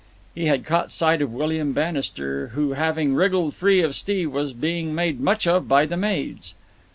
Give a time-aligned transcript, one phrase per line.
[0.33, 4.95] He had caught sight of William Bannister, who having wriggled free of Steve, was being
[4.95, 6.55] made much of by the maids.